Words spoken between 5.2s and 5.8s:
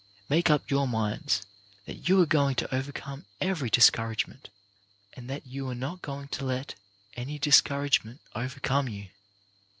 that you are